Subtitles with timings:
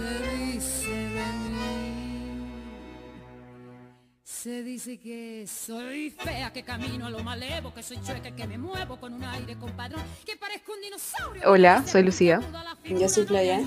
[0.00, 2.40] se dice de mí?
[4.24, 8.56] Se dice que soy fea, que camino a lo malevo, que soy chueca, que me
[8.56, 11.42] muevo con un aire compadrón, que parezco un dinosaurio.
[11.44, 12.40] Hola, soy Lucía.
[12.84, 13.60] Yo soy Playa.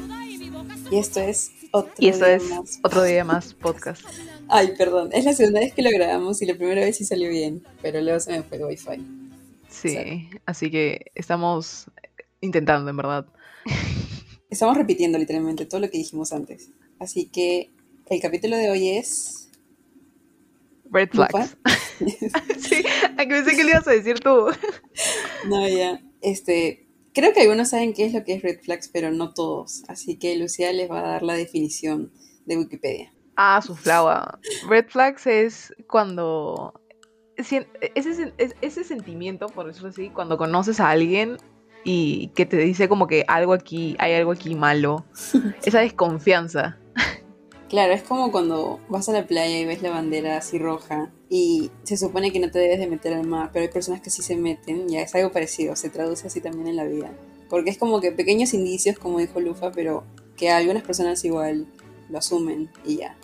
[0.92, 2.80] Y esto es otro Y esto día es más.
[2.84, 4.04] otro día más podcast.
[4.50, 5.10] Ay, perdón.
[5.14, 8.02] Es la segunda vez que lo grabamos y la primera vez sí salió bien, pero
[8.02, 9.06] luego se me fue el wifi.
[9.70, 11.86] Sí, así que estamos
[12.42, 13.26] intentando, en verdad.
[14.54, 16.70] Estamos repitiendo literalmente todo lo que dijimos antes.
[17.00, 17.72] Así que
[18.08, 19.50] el capítulo de hoy es...
[20.92, 21.58] Red flags.
[22.60, 22.84] sí,
[23.18, 24.48] a que pensé que le ibas a decir tú.
[25.48, 26.00] No, ya.
[26.22, 29.84] Este, creo que algunos saben qué es lo que es red flags, pero no todos.
[29.88, 32.14] Así que Lucía les va a dar la definición
[32.46, 33.12] de Wikipedia.
[33.36, 34.40] Ah, su flava.
[34.70, 36.80] Red flags es cuando...
[37.36, 41.38] Ese, sen- es- ese sentimiento, por decirlo así, cuando conoces a alguien
[41.84, 45.06] y que te dice como que algo aquí, hay algo aquí malo.
[45.64, 46.78] Esa desconfianza.
[47.70, 51.72] Claro, es como cuando vas a la playa y ves la bandera así roja y
[51.82, 54.22] se supone que no te debes de meter al mar, pero hay personas que sí
[54.22, 57.12] se meten, ya es algo parecido, se traduce así también en la vida.
[57.50, 60.04] Porque es como que pequeños indicios, como dijo Lufa, pero
[60.38, 61.66] que algunas personas igual
[62.10, 63.18] lo asumen y ya.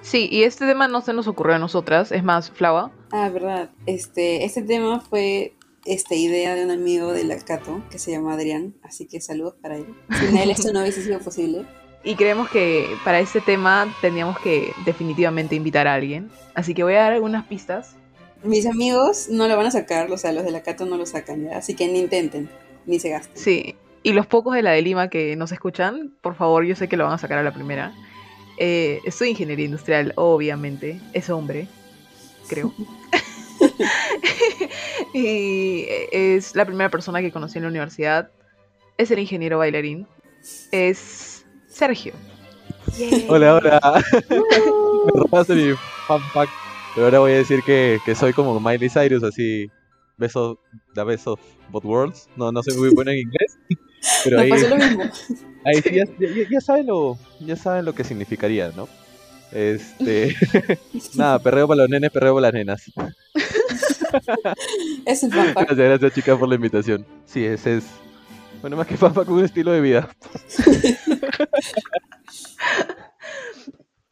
[0.00, 2.90] Sí, y este tema no se nos ocurrió a nosotras, es más, Flava.
[3.10, 3.68] Ah, verdad.
[3.84, 8.74] Este, este tema fue esta idea de un amigo de Lactato que se llama Adrián,
[8.82, 9.86] así que saludos para él.
[10.20, 11.66] Sin él esto no hubiese sido posible.
[12.02, 16.30] Y creemos que para este tema teníamos que definitivamente invitar a alguien.
[16.54, 17.96] Así que voy a dar algunas pistas.
[18.42, 21.44] Mis amigos no lo van a sacar, o sea, los de Lactato no lo sacan
[21.44, 22.48] ya, así que ni intenten,
[22.86, 23.36] ni se gasten.
[23.36, 26.88] Sí, y los pocos de la de Lima que nos escuchan, por favor, yo sé
[26.88, 27.92] que lo van a sacar a la primera.
[28.58, 31.00] Eh, estudio ingeniería industrial, obviamente.
[31.12, 31.68] Es hombre,
[32.48, 32.72] creo.
[35.14, 38.30] y es la primera persona que conocí en la universidad.
[38.98, 40.06] Es el ingeniero bailarín.
[40.72, 42.12] Es Sergio.
[43.28, 44.04] Hola, hola.
[44.30, 45.74] Me robaste mi
[46.06, 46.52] fan fact.
[46.94, 49.70] Pero ahora voy a decir que, que soy como Miley Cyrus, así.
[50.16, 50.58] Beso,
[50.94, 51.40] the best of
[51.70, 52.28] both worlds.
[52.36, 53.58] No, no soy muy bueno en inglés.
[54.24, 55.02] Pero Nos ahí, pasó lo mismo.
[55.64, 58.88] ahí sí ya, ya- ya saben lo, ya saben lo que significaría, ¿no?
[59.52, 60.36] Este.
[61.14, 62.82] Nada, perreo para los nenes, perreo para las nenas.
[65.06, 65.68] Es el fan fact.
[65.68, 67.06] Gracias, gracias, chicas, por la invitación.
[67.24, 67.90] Sí, ese es.
[68.60, 70.08] Bueno, más que fan fact, un estilo de vida.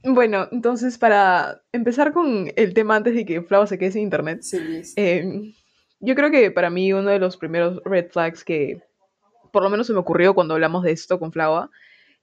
[0.05, 4.43] Bueno, entonces para empezar con el tema antes de que Flava se quede sin internet,
[4.43, 4.95] Sí, Luis.
[4.97, 5.53] Eh,
[6.01, 8.81] yo creo que para mí uno de los primeros red flags que
[9.53, 11.71] por lo menos se me ocurrió cuando hablamos de esto con Flava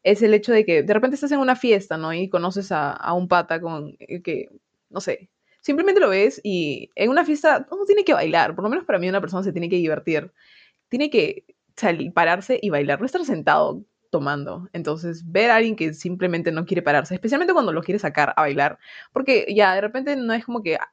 [0.03, 2.13] es el hecho de que de repente estás en una fiesta, ¿no?
[2.13, 4.49] Y conoces a, a un pata con el que,
[4.89, 5.29] no sé,
[5.65, 8.99] simplemente lo ves y en una fiesta uno tiene que bailar, por lo menos para
[8.99, 10.31] mí una persona se tiene que divertir,
[10.89, 11.43] tiene que
[11.75, 14.69] salir, pararse y bailar, no estar sentado tomando.
[14.73, 18.41] Entonces, ver a alguien que simplemente no quiere pararse, especialmente cuando lo quiere sacar a
[18.41, 18.77] bailar,
[19.11, 20.91] porque ya de repente no es como que ah,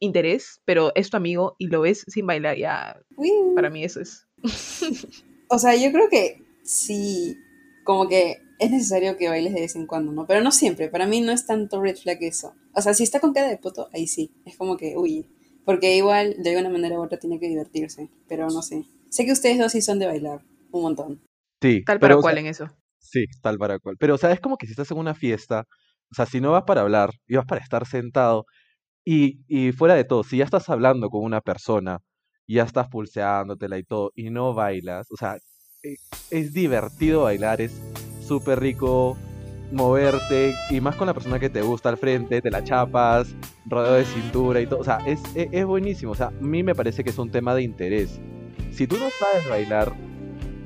[0.00, 3.30] interés, pero es tu amigo y lo ves sin bailar, ya Uy.
[3.54, 4.26] para mí eso es.
[5.54, 7.36] O sea, yo creo que sí,
[7.84, 10.26] como que es necesario que bailes de vez en cuando, ¿no?
[10.26, 12.54] Pero no siempre, para mí no es tanto red flag eso.
[12.74, 15.26] O sea, si está con cara de puto, ahí sí, es como que, uy,
[15.64, 18.84] porque igual de alguna manera u otra tiene que divertirse, pero no sé.
[19.10, 21.20] Sé que ustedes dos sí son de bailar, un montón.
[21.60, 22.66] Sí, Tal pero, para o cual sea, en eso.
[22.98, 23.96] Sí, tal para cual.
[23.98, 25.64] Pero, o sea, es como que si estás en una fiesta,
[26.10, 28.46] o sea, si no vas para hablar y vas para estar sentado,
[29.04, 31.98] y, y fuera de todo, si ya estás hablando con una persona,
[32.46, 35.36] y ya estás pulseándotela y todo, y no bailas, o sea,
[35.82, 35.96] e-
[36.30, 37.72] es divertido bailar, es
[38.26, 39.16] súper rico
[39.72, 43.34] moverte, y más con la persona que te gusta al frente, te la chapas,
[43.66, 46.62] rodeo de cintura y todo, o sea, es, e- es buenísimo, o sea, a mí
[46.62, 48.20] me parece que es un tema de interés.
[48.70, 49.92] Si tú no sabes bailar,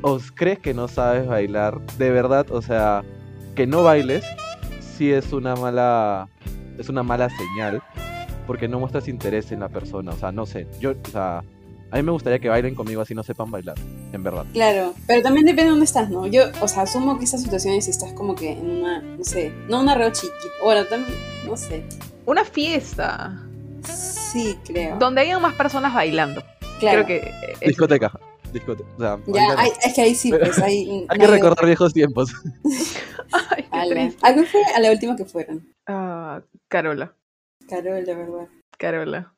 [0.02, 3.04] o crees que no sabes bailar, de verdad, o sea,
[3.54, 4.24] que no bailes,
[4.80, 6.28] sí es una mala,
[6.76, 7.82] es una mala señal,
[8.46, 11.42] porque no muestras interés en la persona, o sea, no sé, yo, o sea,
[11.90, 13.76] a mí me gustaría que bailen conmigo así no sepan bailar,
[14.12, 14.44] en verdad.
[14.52, 16.26] Claro, pero también depende de dónde estás, ¿no?
[16.26, 19.52] Yo, o sea, asumo que estas situaciones si estás como que en una, no sé,
[19.68, 21.16] no una reo chiquita, bueno, también,
[21.46, 21.84] no sé.
[22.26, 23.40] Una fiesta
[23.84, 24.96] Sí, creo.
[24.98, 26.42] donde hayan más personas bailando.
[26.80, 27.04] Claro.
[27.04, 28.12] Creo que eh, es- Discoteca,
[28.52, 31.06] discoteca, o sea, Ya, hay- es que ahí sí, pues ahí...
[31.08, 32.32] hay que recordar viejos tiempos.
[33.70, 34.18] Ay, triste.
[34.26, 35.66] ¿A qué fue a la última que fueron?
[35.86, 37.14] Ah, Carola,
[37.68, 38.48] Carol, de verdad.
[38.78, 39.32] Carola.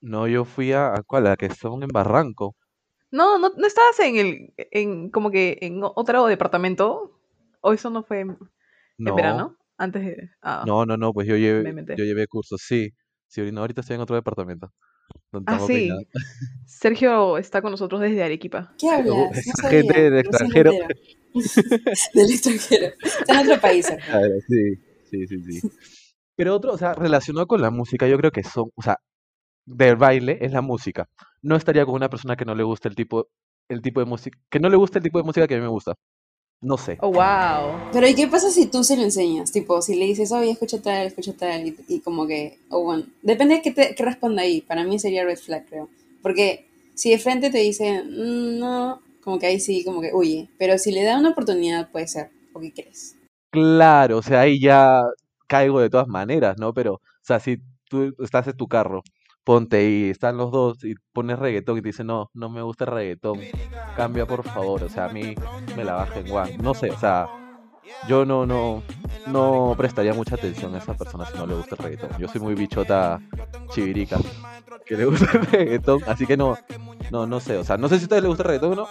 [0.00, 1.26] No, yo fui a, ¿a cuál?
[1.26, 2.54] A la que son en Barranco.
[3.10, 7.18] No, no, no estabas en el, en como que en otro departamento.
[7.60, 8.38] O eso no fue en, en
[8.98, 10.30] No, verano, antes de.
[10.42, 10.64] ah.
[10.66, 12.90] no, no, no, pues yo llevé, me yo llevé cursos, sí,
[13.26, 14.72] sí, no, ahorita estoy en otro departamento.
[15.32, 15.90] No Ah, sí.
[16.64, 18.74] Sergio está con nosotros desde Arequipa.
[18.78, 19.14] ¿Qué hablas?
[19.46, 20.72] No sabía, gente del extranjero.
[20.72, 21.00] entero.
[22.14, 22.94] del extranjero.
[23.02, 23.86] Está en otro país.
[24.06, 24.74] Claro, sí,
[25.10, 25.68] sí, sí, sí.
[26.36, 28.98] Pero otro, o sea, relacionado con la música, yo creo que son, o sea,
[29.66, 31.08] del baile es la música.
[31.42, 33.28] No estaría con una persona que no le gusta el tipo,
[33.68, 35.62] el tipo de música, que no le gusta el tipo de música que a mí
[35.62, 35.94] me gusta.
[36.62, 36.96] No sé.
[37.02, 37.90] Oh, wow.
[37.92, 39.52] Pero ¿y qué pasa si tú se lo enseñas?
[39.52, 43.04] Tipo, si le dices, oye, escucha tal, escucha tal, y, y como que, o bueno,
[43.22, 44.62] depende de qué, te, qué responda ahí.
[44.62, 45.90] Para mí sería red flag, creo.
[46.22, 50.48] Porque si de frente te dice, "Mm, no, como que ahí sí, como que huye.
[50.58, 52.30] Pero si le da una oportunidad, puede ser.
[52.54, 53.16] ¿O qué crees?
[53.50, 55.02] Claro, o sea, ahí ya
[55.46, 56.72] caigo de todas maneras, ¿no?
[56.72, 57.58] Pero, o sea, si
[57.88, 59.02] tú estás en tu carro,
[59.46, 62.82] ponte y están los dos y pones reggaetón y te dicen, no, no me gusta
[62.82, 63.38] el reggaetón,
[63.96, 65.36] cambia por favor, o sea, a mí
[65.76, 66.58] me la baja en one.
[66.58, 67.28] No sé, o sea,
[68.08, 68.82] yo no, no,
[69.28, 72.18] no prestaría mucha atención a esa persona si no le gusta el reggaetón.
[72.18, 73.20] Yo soy muy bichota
[73.70, 74.18] chivirica,
[74.84, 76.58] que le gusta el reggaetón, así que no,
[77.12, 78.74] no, no sé, o sea, no sé si a ustedes les gusta el reggaetón o
[78.82, 78.88] no.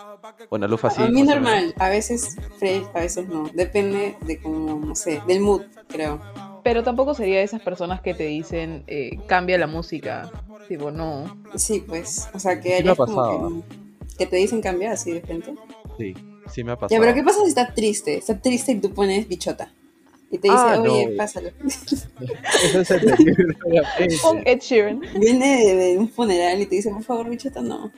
[0.50, 1.04] Bueno, Lufa sí.
[1.04, 3.50] a mí normal, a veces fresh, a veces no.
[3.54, 6.22] Depende de como, no sé, del mood, creo.
[6.65, 10.31] Pero tampoco sería de esas personas que te dicen, eh, cambia la música.
[10.67, 11.38] Tipo, no.
[11.53, 14.94] Sí, pues, o sea, que Sí me ha harías como que, que te dicen cambiar
[14.94, 15.53] así de frente.
[16.00, 16.15] Sí,
[16.51, 16.89] sí me ha pasado.
[16.89, 18.17] Ya, pero ¿qué pasa si está triste?
[18.17, 19.71] Está triste y tú pones bichota.
[20.31, 21.17] Y te dice, Ah, oye, no.
[21.17, 21.50] pásalo.
[22.73, 24.21] Eso es.
[24.23, 25.01] Pon Ed Sheeran.
[25.19, 27.91] Viene de, de un funeral y te dice, por favor, bichota, no.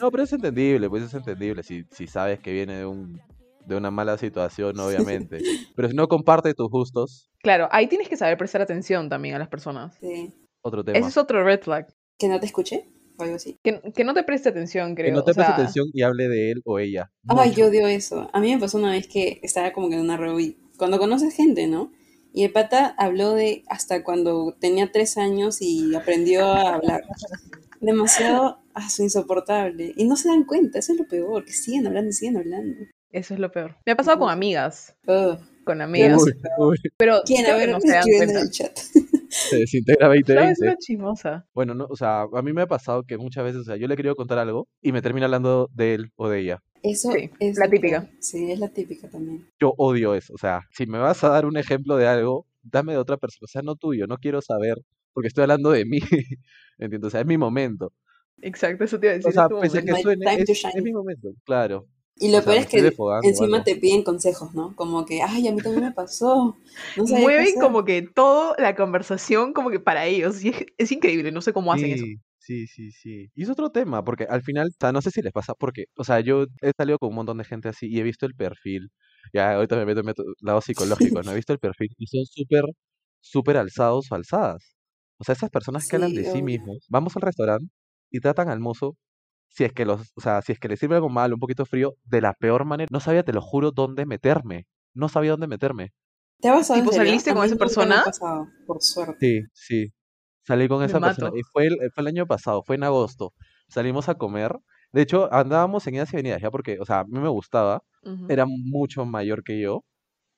[0.00, 1.62] No, pero es entendible, pues es entendible.
[1.62, 3.20] Si, si sabes que viene de un
[3.68, 5.38] de una mala situación, obviamente.
[5.76, 9.38] Pero si no comparte tus gustos, Claro, ahí tienes que saber prestar atención también a
[9.38, 9.96] las personas.
[10.00, 10.32] Sí.
[10.62, 10.98] otro tema.
[10.98, 11.86] Ese es otro red flag.
[12.18, 13.56] Que no te escuche o algo así.
[13.62, 15.06] Que, que no te preste atención, creo.
[15.06, 17.12] que no te o sea, preste atención y hable de él o ella.
[17.28, 17.60] Ay, Mucho.
[17.60, 18.28] yo odio eso.
[18.32, 20.56] A mí me pasó una vez que estaba como que en una reunión.
[20.76, 21.92] Cuando conoces gente, ¿no?
[22.32, 27.02] Y el pata habló de hasta cuando tenía tres años y aprendió a hablar.
[27.80, 29.92] Demasiado ah, insoportable.
[29.96, 32.76] Y no se dan cuenta, eso es lo peor, que siguen hablando y siguen hablando.
[33.10, 33.76] Eso es lo peor.
[33.86, 34.94] Me ha pasado con amigas.
[35.64, 36.22] Con amigas.
[36.22, 37.46] Uy, uy, Pero ¿Quién?
[37.46, 38.76] A ver, no se dan en el chat.
[39.28, 40.62] se desintegra Claro, es 2020.
[40.66, 41.46] una chismosa.
[41.54, 43.86] Bueno, no, o sea, a mí me ha pasado que muchas veces, o sea, yo
[43.88, 46.62] le he querido contar algo y me termina hablando de él o de ella.
[46.82, 48.08] Eso Sí, es la típica.
[48.20, 49.46] Sí, es la típica también.
[49.60, 50.32] Yo odio eso.
[50.34, 53.44] O sea, si me vas a dar un ejemplo de algo, dame de otra persona.
[53.44, 54.76] O sea, no tuyo, no quiero saber,
[55.12, 55.98] porque estoy hablando de mí.
[56.78, 57.08] ¿Entiendes?
[57.08, 57.92] O sea, es mi momento.
[58.40, 59.30] Exacto, eso te iba a decir.
[59.30, 61.86] O sea, es tu pese a que suene, time to es, mi momento, claro.
[62.20, 62.92] Y lo O sea, peor es que
[63.22, 64.74] encima te piden consejos, ¿no?
[64.74, 66.56] Como que, ay, a mí también me pasó.
[66.96, 67.60] No Mueven hacer".
[67.60, 70.42] como que toda la conversación como que para ellos.
[70.44, 72.04] y es, es increíble, no sé cómo hacen eso.
[72.38, 73.30] Sí, sí, sí.
[73.34, 75.84] Y es otro tema, porque al final, o sea, no sé si les pasa, porque,
[75.96, 78.34] o sea, yo he salido con un montón de gente así y he visto el
[78.34, 78.88] perfil.
[79.34, 81.32] Ya, ahorita me meto en meto- lado psicológico, ¿no?
[81.32, 82.64] He visto el perfil y son súper,
[83.20, 84.74] súper alzados o alzadas.
[85.18, 87.66] O sea, esas personas que hablan de sí mismos, vamos al restaurante
[88.10, 88.96] y tratan al mozo,
[89.48, 91.64] si es que los, o sea, si es que le sirve algo mal, un poquito
[91.66, 92.88] frío, de la peor manera.
[92.92, 94.66] No sabía, te lo juro, dónde meterme.
[94.94, 95.92] No sabía dónde meterme.
[96.40, 98.02] ¿Te pasado en Tipo, A con esa persona?
[98.04, 99.16] pasado, por suerte.
[99.20, 99.92] Sí, sí.
[100.46, 101.30] Salí con Me esa persona.
[101.34, 103.34] Y fue el, fue el año pasado, fue en agosto.
[103.68, 104.56] Salimos a comer.
[104.92, 107.82] De hecho, andábamos en idas y venidas ya porque, o sea, a mí me gustaba.
[108.28, 109.84] Era mucho mayor que yo,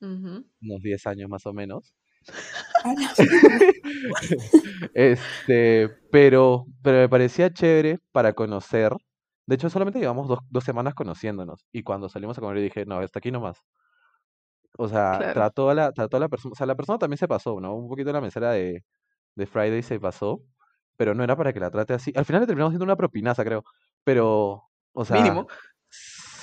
[0.01, 1.95] unos 10 años más o menos.
[4.95, 8.93] Este, pero, pero me parecía chévere para conocer.
[9.47, 11.67] De hecho, solamente llevamos dos, dos semanas conociéndonos.
[11.73, 13.59] Y cuando salimos a comer, dije, no, hasta aquí nomás.
[14.79, 15.33] O sea, Claro.
[15.35, 17.75] trató a la, trató a la persona, o sea, la persona también se pasó, ¿no?
[17.75, 18.85] Un poquito la mesera de,
[19.35, 20.41] de Friday se pasó,
[20.97, 22.13] pero no era para que la trate así.
[22.17, 23.65] Al final le terminamos haciendo una propinaza, creo.
[24.05, 25.47] Pero, o sea, Mínimo.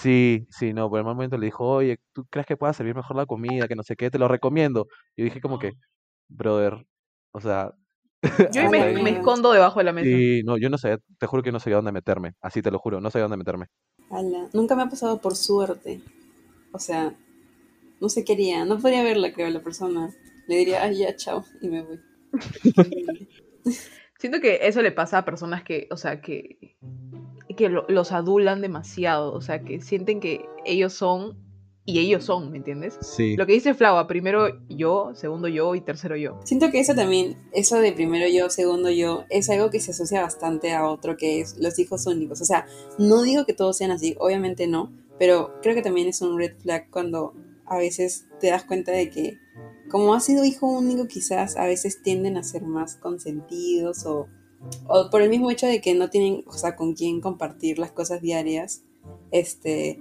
[0.02, 3.16] Sí, sí, no, por el momento le dijo, oye, ¿tú crees que pueda servir mejor
[3.16, 3.68] la comida?
[3.68, 4.88] Que no sé qué, te lo recomiendo.
[5.16, 5.74] Y yo dije como que,
[6.28, 6.86] brother,
[7.32, 7.74] o sea,
[8.52, 10.08] Yo me, escondo debajo de la mesa.
[10.08, 12.80] sí, no, yo no sé, te juro que no sabía dónde meterme, así te lo
[12.80, 13.68] juro, no sabía dónde meterme.
[14.10, 16.02] Ala, Nunca me ha pasado por suerte.
[16.72, 17.14] O sea,
[18.00, 20.10] no se quería, no podría verla, creo, la persona.
[20.48, 22.00] Le diría, ay, ya, chao, y me voy.
[24.20, 26.78] Siento que eso le pasa a personas que, o sea, que,
[27.58, 29.34] que lo- los adulan demasiado.
[29.34, 31.46] O sea, que sienten que ellos son
[31.90, 32.98] y ellos son, ¿me entiendes?
[33.02, 36.38] Sí, Lo que dice Flava, primero yo, segundo yo y tercero yo.
[36.44, 40.22] Siento que eso también, eso de primero yo, segundo yo, es algo que se asocia
[40.22, 42.42] bastante a otro que es los hijos únicos.
[42.42, 42.66] O sea,
[43.00, 46.58] no digo que todos sean así, obviamente no, pero creo que también es un red
[46.58, 47.34] flag cuando
[47.66, 49.38] a veces te das cuenta de que
[49.90, 54.28] como has sido hijo único quizás a veces tienden a ser más consentidos o,
[54.88, 57.92] o por el mismo hecho de que no tienen, o sea, con quién compartir las
[57.92, 58.84] cosas diarias,
[59.32, 60.00] este,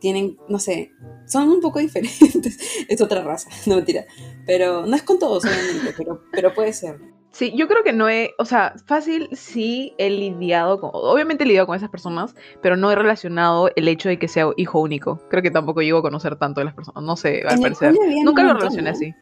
[0.00, 0.92] tienen, no sé,
[1.26, 2.58] son un poco diferentes.
[2.88, 4.04] es otra raza, no mentira.
[4.46, 6.98] Pero no es con todos, obviamente, pero, pero puede ser.
[7.30, 11.46] Sí, yo creo que no he, o sea, fácil sí he lidiado con, obviamente he
[11.46, 15.18] lidiado con esas personas, pero no he relacionado el hecho de que sea hijo único.
[15.30, 17.94] Creo que tampoco llego a conocer tanto de las personas, no sé, al parecer.
[18.22, 19.14] Nunca un lo relacioné así.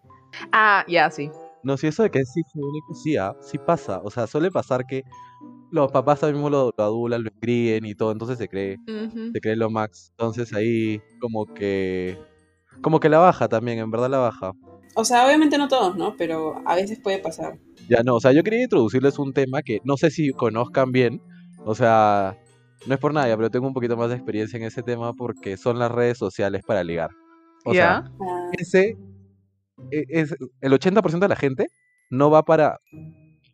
[0.50, 1.30] Ah, ya, sí.
[1.62, 4.00] No, si eso de que es hijo único, sí, ah, sí pasa.
[4.02, 5.02] O sea, suele pasar que
[5.70, 8.78] los papás también mismo lo, lo adulan, lo críen y todo, entonces se cree,
[9.32, 10.10] se cree lo max.
[10.12, 12.18] Entonces ahí como que,
[12.80, 14.52] como que la baja también, en verdad la baja.
[14.94, 16.16] O sea, obviamente no todos, ¿no?
[16.16, 17.58] Pero a veces puede pasar.
[17.88, 21.20] Ya no, o sea, yo quería introducirles un tema que no sé si conozcan bien,
[21.64, 22.36] o sea,
[22.86, 25.56] no es por nada, pero tengo un poquito más de experiencia en ese tema porque
[25.56, 27.10] son las redes sociales para ligar.
[27.64, 28.12] O sea, ¿Ya?
[28.20, 28.96] Ah, ese
[29.90, 31.66] es el 80% de la gente
[32.10, 32.78] no va para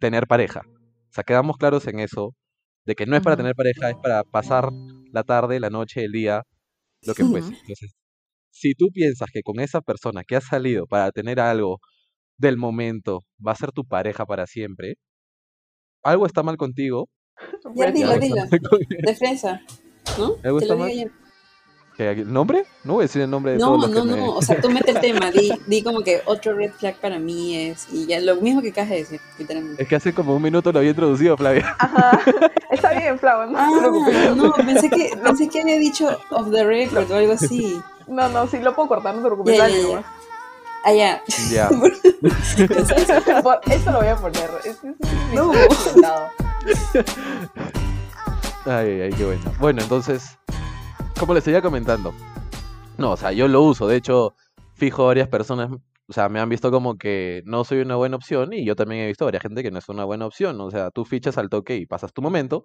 [0.01, 0.63] tener pareja.
[0.67, 2.35] O sea, quedamos claros en eso,
[2.85, 4.71] de que no es para tener pareja, es para pasar
[5.13, 6.43] la tarde, la noche, el día,
[7.03, 7.49] lo que fuese.
[7.49, 7.57] Ujú.
[7.61, 7.95] Entonces,
[8.51, 11.79] si tú piensas que con esa persona que ha salido para tener algo
[12.39, 14.97] del momento va a ser tu pareja para siempre,
[16.03, 17.09] algo está mal contigo.
[17.75, 18.43] Ya dilo, dilo.
[19.03, 19.61] Defensa.
[20.19, 20.37] ¿No?
[20.43, 20.91] ¿Algo Te está lo mal?
[20.91, 21.13] digo yo.
[21.13, 21.26] ¿Que
[21.99, 22.67] ¿El nombre?
[22.85, 24.27] No voy a decir el nombre de No, todos los no, que me...
[24.27, 24.33] no.
[24.35, 25.31] O sea, tú mete el tema.
[25.31, 27.87] Di, di como que otro red flag para mí es.
[27.91, 29.83] Y ya lo mismo que acabas de decir, literalmente.
[29.83, 31.75] Es que hace como un minuto lo había introducido, Flavia.
[31.79, 32.21] Ajá.
[32.71, 34.37] Está bien, Flau, no Ah, te preocupes.
[34.37, 37.81] no, pensé que, pensé que había dicho off the record o algo así.
[38.07, 39.57] No, no, sí lo puedo cortar, no te preocupes.
[39.57, 39.89] Ya, dale ya, ya.
[39.89, 40.05] nomás.
[40.85, 41.23] Ah, ya.
[41.51, 41.69] Ya.
[43.75, 44.51] Esto lo voy a poner.
[44.65, 45.53] Es, es- es- No.
[45.53, 46.31] no.
[48.67, 49.43] Ay, ay, qué bueno.
[49.59, 50.37] Bueno, entonces,
[51.19, 52.13] como les seguía comentando,
[52.99, 53.87] no, o sea, yo lo uso.
[53.87, 54.35] De hecho,
[54.75, 55.71] fijo varias personas,
[56.09, 59.03] o sea, me han visto como que no soy una buena opción y yo también
[59.03, 60.61] he visto varias gente que no es una buena opción.
[60.61, 62.65] O sea, tú fichas al toque y pasas tu momento.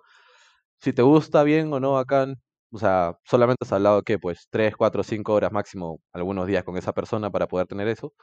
[0.79, 2.41] Si te gusta bien o no, bacán.
[2.71, 6.77] O sea, solamente has hablado que pues 3, 4, 5 horas máximo algunos días con
[6.77, 8.13] esa persona para poder tener eso.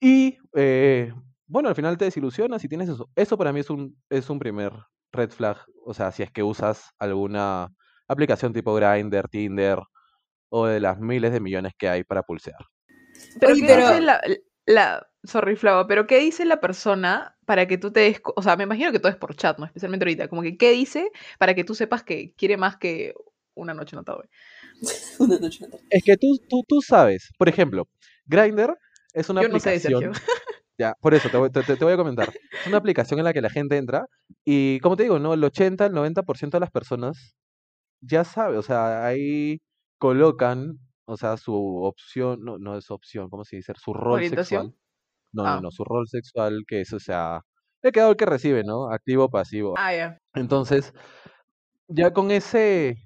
[0.00, 1.12] Y eh,
[1.46, 3.10] bueno, al final te desilusionas y tienes eso.
[3.16, 4.72] Eso para mí es un, es un primer
[5.12, 5.58] red flag.
[5.84, 7.68] O sea, si es que usas alguna
[8.12, 9.78] aplicación tipo Grindr, Tinder
[10.50, 12.58] o de las miles de millones que hay para pulsear.
[13.40, 14.20] Pero Oye, ¿qué pero- dice la,
[14.66, 15.06] la...
[15.24, 18.20] Sorry, Flava, pero ¿qué dice la persona para que tú te des...
[18.34, 19.66] O sea, me imagino que todo es por chat, ¿no?
[19.66, 20.26] Especialmente ahorita.
[20.28, 23.14] Como que, ¿qué dice para que tú sepas que quiere más que
[23.54, 24.28] una noche notable?
[25.20, 25.78] Una noche otra.
[25.90, 27.86] Es que tú, tú, tú sabes, por ejemplo,
[28.26, 28.76] Grindr
[29.12, 30.14] es una Yo no sé, aplicación.
[30.14, 30.26] Sergio.
[30.78, 32.32] Ya, por eso te voy, te, te- te voy a comentar.
[32.60, 34.06] Es una aplicación en la que la gente entra
[34.44, 35.34] y, como te digo, ¿no?
[35.34, 37.36] El 80, el 90% de las personas
[38.02, 39.58] ya sabe, o sea, ahí
[39.98, 41.54] colocan, o sea, su
[41.84, 43.74] opción, no, no es opción, ¿cómo se dice?
[43.82, 44.74] Su rol sexual.
[45.34, 45.56] No, Ah.
[45.56, 47.42] no, no, su rol sexual, que es, o sea,
[47.82, 48.90] le queda el que recibe, ¿no?
[48.92, 49.74] Activo o pasivo.
[49.78, 50.18] Ah, ya.
[50.34, 50.94] Entonces,
[51.88, 52.96] ya con ese,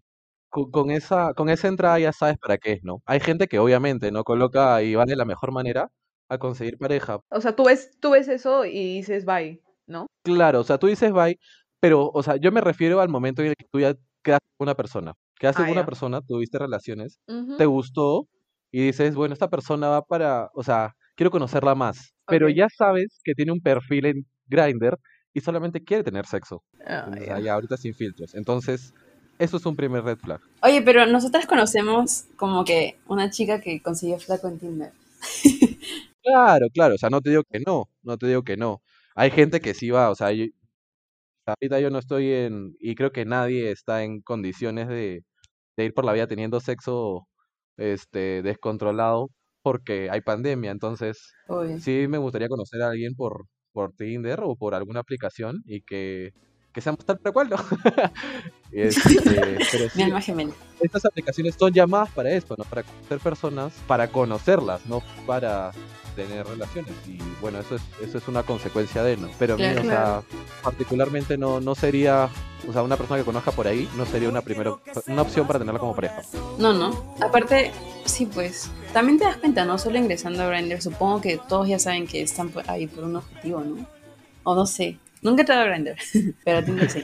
[0.51, 3.03] con, con esa, con esa entrada ya sabes para qué es, ¿no?
[3.07, 5.89] Hay gente que obviamente no coloca y va de la mejor manera
[6.31, 7.21] a conseguir pareja.
[7.31, 10.07] O sea, tú ves, tú ves eso y dices bye, ¿no?
[10.25, 11.39] Claro, o sea, tú dices bye,
[11.81, 13.95] pero, o sea, yo me refiero al momento en el que tú ya
[14.27, 15.13] quedaste con una persona.
[15.39, 15.87] Quedaste Ah, con una ya.
[15.87, 17.19] persona, tuviste relaciones,
[17.57, 18.27] te gustó
[18.73, 23.21] y dices, bueno, esta persona va para, o sea, quiero conocerla más, pero ya sabes
[23.23, 24.99] que tiene un perfil en Grindr
[25.33, 26.63] y solamente quiere tener sexo.
[26.87, 27.45] Ah, O sea, ya.
[27.45, 28.35] ya ahorita sin filtros.
[28.35, 28.93] Entonces,
[29.39, 30.41] eso es un primer red flag.
[30.63, 34.93] Oye, pero nosotras conocemos como que una chica que consiguió flaco en Tinder.
[36.23, 38.83] Claro, claro, o sea, no te digo que no, no te digo que no.
[39.15, 40.47] Hay gente que sí va, o sea, yo-
[41.47, 45.23] ahorita yo no estoy en, y creo que nadie está en condiciones de,
[45.77, 47.27] de ir por la vida teniendo sexo,
[47.77, 49.29] este, descontrolado
[49.63, 51.19] porque hay pandemia, entonces
[51.81, 56.33] sí me gustaría conocer a alguien por, por Tinder o por alguna aplicación y que,
[56.73, 57.57] que seamos tal cual, ¿no?
[58.73, 59.21] Este,
[59.73, 60.03] pero sí,
[60.81, 62.65] estas aplicaciones son llamadas para esto, ¿no?
[62.65, 65.71] Para conocer personas, para conocerlas, no para
[66.17, 66.93] tener relaciones.
[67.07, 69.29] Y bueno, eso es, eso es una consecuencia de, ¿no?
[69.39, 69.81] Pero a mí, Claro.
[69.81, 70.23] o sea,
[70.63, 72.29] particularmente no, no sería,
[72.69, 74.75] o sea, una persona que conozca por ahí, no sería una primera,
[75.07, 76.23] una opción para tenerla como pareja.
[76.59, 77.15] No, no.
[77.21, 77.71] Aparte,
[78.05, 78.71] sí, pues.
[78.93, 79.79] También te das cuenta, ¿no?
[79.79, 83.61] Solo ingresando a Grindr, supongo que todos ya saben que están ahí por un objetivo,
[83.61, 83.87] ¿no?
[84.43, 84.99] O no sé.
[85.23, 85.97] Nunca he entrado a Grindr,
[86.45, 87.03] pero Tinder sí.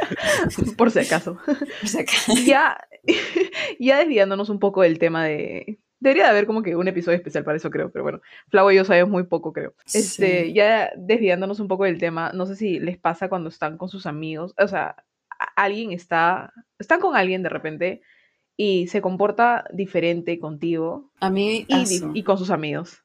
[0.77, 1.37] Por si acaso.
[1.45, 2.33] Por si acaso.
[2.47, 2.79] ya,
[3.81, 5.79] ya desviándonos un poco del tema de...
[6.03, 8.75] Debería de haber como que un episodio especial para eso, creo, pero bueno, Flau y
[8.77, 9.73] yo sabemos muy poco, creo.
[9.93, 10.53] Este, Sí.
[10.53, 14.07] ya desviándonos un poco del tema, no sé si les pasa cuando están con sus
[14.07, 14.97] amigos, o sea,
[15.55, 18.03] alguien está, están con alguien de repente
[18.57, 23.03] y se comporta diferente contigo A mí, y, y con sus amigos.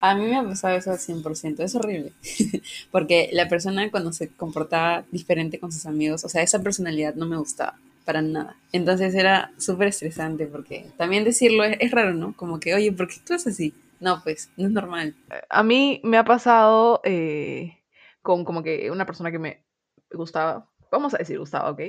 [0.00, 1.60] a mí me ha pasado eso al 100%.
[1.64, 2.12] Es horrible.
[2.92, 7.26] Porque la persona cuando se comportaba diferente con sus amigos, o sea, esa personalidad no
[7.26, 7.76] me gustaba
[8.06, 8.56] para nada.
[8.72, 12.34] Entonces era súper estresante porque también decirlo es, es raro, ¿no?
[12.36, 13.74] Como que, oye, ¿por qué tú eres así?
[14.00, 15.14] No, pues, no es normal.
[15.50, 17.78] A mí me ha pasado eh,
[18.22, 19.64] con como que una persona que me
[20.12, 21.80] gustaba, vamos a decir gustaba, ¿ok?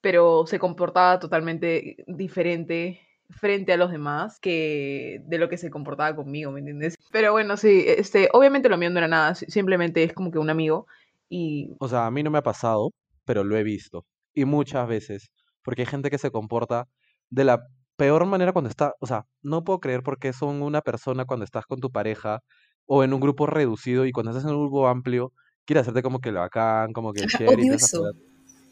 [0.00, 6.14] Pero se comportaba totalmente diferente frente a los demás que de lo que se comportaba
[6.14, 6.94] conmigo, ¿me entiendes?
[7.10, 10.38] Pero bueno, sí, este, obviamente lo mío no era nada, si- simplemente es como que
[10.38, 10.86] un amigo
[11.28, 12.90] y O sea, a mí no me ha pasado,
[13.24, 14.04] pero lo he visto.
[14.34, 15.26] Y muchas veces.
[15.66, 16.86] Porque hay gente que se comporta
[17.28, 18.94] de la peor manera cuando está.
[19.00, 22.40] O sea, no puedo creer por qué son una persona cuando estás con tu pareja
[22.86, 25.32] o en un grupo reducido y cuando estás en un grupo amplio,
[25.66, 27.20] quiere hacerte como que lo bacán, como que
[27.58, 28.04] el y esas eso.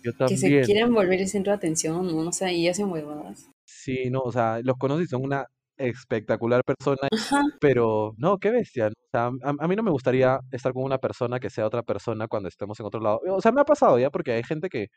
[0.05, 0.65] Yo Que se también.
[0.65, 3.51] quieren volver el centro de atención, no, no sé, y hacen huevadas.
[3.67, 7.43] Sí, no, o sea, los conocí, son una espectacular persona, Ajá.
[7.61, 8.88] pero no, qué bestia.
[8.88, 8.95] ¿no?
[8.95, 11.83] O sea, a, a mí no me gustaría estar con una persona que sea otra
[11.83, 13.21] persona cuando estemos en otro lado.
[13.28, 14.88] O sea, me ha pasado ya porque hay gente que,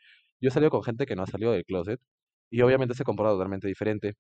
[0.42, 2.00] yo he salido con gente que no ha salido del closet
[2.50, 4.14] y obviamente se comporta totalmente diferente.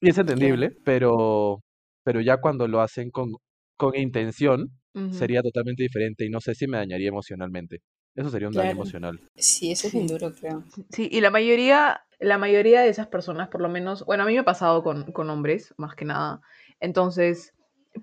[0.00, 1.60] Y es entendible, pero,
[2.04, 3.32] pero ya cuando lo hacen con,
[3.76, 4.70] con intención,
[5.10, 7.80] sería totalmente diferente y no sé si me dañaría emocionalmente.
[8.16, 9.20] Eso sería un daño emocional.
[9.36, 10.14] Sí, eso es bien sí.
[10.14, 10.64] duro, creo.
[10.90, 14.32] Sí, y la mayoría, la mayoría de esas personas, por lo menos, bueno, a mí
[14.32, 16.40] me ha pasado con, con hombres, más que nada.
[16.80, 17.54] Entonces,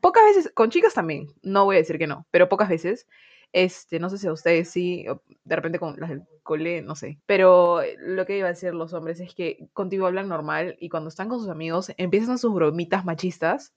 [0.01, 3.08] pocas veces, con chicas también, no voy a decir que no, pero pocas veces.
[3.53, 5.05] Este, no sé si a ustedes sí,
[5.45, 7.19] de repente con las del cole, no sé.
[7.27, 10.89] Pero eh, lo que iba a decir los hombres es que contigo hablan normal y
[10.89, 13.72] cuando están con sus amigos empiezan sus bromitas machistas.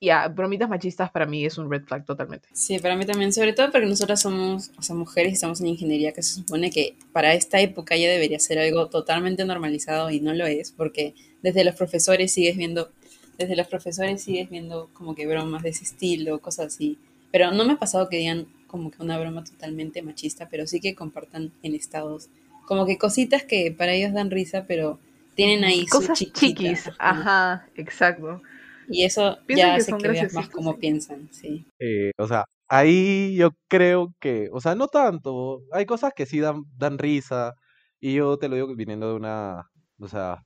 [0.00, 2.48] Y a bromitas machistas para mí es un red flag totalmente.
[2.52, 6.12] Sí, para mí también, sobre todo porque nosotras somos, o mujeres y estamos en ingeniería,
[6.12, 10.32] que se supone que para esta época ya debería ser algo totalmente normalizado y no
[10.32, 12.92] lo es, porque desde los profesores sigues viendo,
[13.36, 16.96] desde los profesores sigues viendo como que bromas de ese estilo, cosas así.
[17.30, 20.80] Pero no me ha pasado que digan como que una broma totalmente machista, pero sí
[20.80, 22.28] que compartan en estados,
[22.66, 25.00] como que cositas que para ellos dan risa, pero
[25.34, 27.26] tienen ahí su Cosas chiquita, chiquis, ajá.
[27.26, 28.42] ajá, exacto.
[28.88, 30.78] Y eso Piensan ya que hace son que veas más cómo sí.
[30.78, 31.64] piensan, sí.
[31.80, 35.62] Eh, o sea, ahí yo creo que, o sea, no tanto.
[35.72, 37.54] Hay cosas que sí dan, dan risa.
[38.00, 39.62] Y yo te lo digo viniendo de una,
[39.98, 40.42] o sea,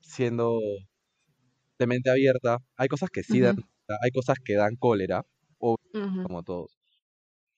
[0.00, 0.58] siendo
[1.78, 5.22] de mente abierta, hay cosas que sí dan, Ujú, risa, hay cosas que dan cólera,
[5.58, 5.76] o
[6.22, 6.77] como todos.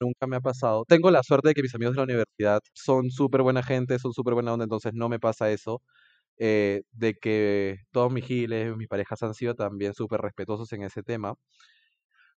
[0.00, 0.84] Nunca me ha pasado.
[0.88, 4.12] Tengo la suerte de que mis amigos de la universidad son súper buena gente, son
[4.14, 5.82] súper buena onda, entonces no me pasa eso.
[6.38, 11.02] eh, de que todos mis giles, mis parejas han sido también súper respetuosos en ese
[11.04, 11.34] tema.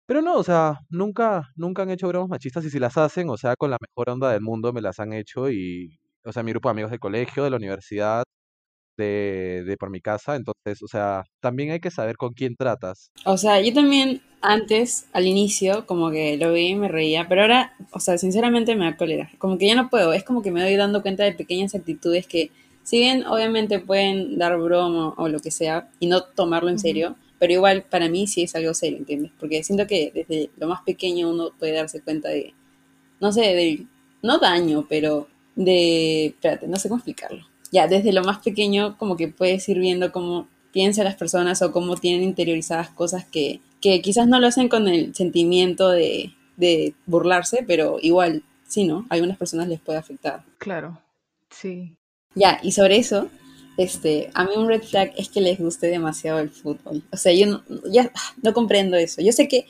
[0.05, 3.37] Pero no, o sea, nunca, nunca han hecho bromas machistas y si las hacen, o
[3.37, 6.51] sea, con la mejor onda del mundo me las han hecho y, o sea, mi
[6.51, 8.23] grupo de amigos del colegio, de la universidad,
[8.97, 13.11] de, de por mi casa, entonces, o sea, también hay que saber con quién tratas.
[13.25, 17.41] O sea, yo también antes, al inicio, como que lo veía y me reía, pero
[17.41, 19.31] ahora, o sea, sinceramente me da cólera.
[19.37, 22.27] Como que ya no puedo, es como que me doy dando cuenta de pequeñas actitudes
[22.27, 22.51] que,
[22.83, 27.15] si bien obviamente pueden dar broma o lo que sea y no tomarlo en serio,
[27.39, 29.31] pero igual para mí sí es algo serio, ¿entiendes?
[29.39, 32.53] Porque siento que desde lo más pequeño uno puede darse cuenta de,
[33.19, 33.85] no sé, de,
[34.23, 37.45] no daño, pero de, espérate, no sé cómo explicarlo.
[37.71, 41.71] Ya, desde lo más pequeño como que puedes ir viendo cómo piensan las personas o
[41.71, 46.93] cómo tienen interiorizadas cosas que, que quizás no lo hacen con el sentimiento de, de
[47.05, 49.05] burlarse, pero igual, sí, ¿no?
[49.09, 50.43] A algunas personas les puede afectar.
[50.57, 50.99] Claro,
[51.49, 51.95] sí.
[52.35, 53.29] Ya, y sobre eso,
[53.77, 57.03] este, a mí un red flag es que les guste demasiado el fútbol.
[57.11, 59.21] O sea, yo no, ya ah, no comprendo eso.
[59.21, 59.65] Yo sé que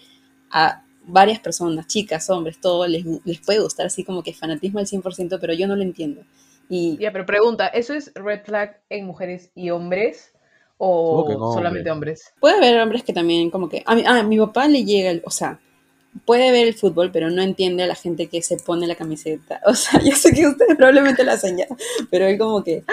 [0.50, 4.88] a varias personas, chicas, hombres, todo les, les puede gustar así como que fanatismo al
[4.88, 6.22] 100%, pero yo no lo entiendo.
[6.74, 10.32] Y Ya, pero pregunta, ¿eso es red flag en mujeres y hombres
[10.78, 12.22] o solamente hombres.
[12.22, 12.40] hombres?
[12.40, 13.84] puede haber hombres que también como que...
[13.86, 15.60] A mi, a mi papá le llega, el, o sea,
[16.24, 19.60] puede ver el fútbol, pero no entiende a la gente que se pone la camiseta.
[19.66, 21.68] O sea, yo sé que ustedes probablemente la hacen ya,
[22.10, 22.86] pero él como que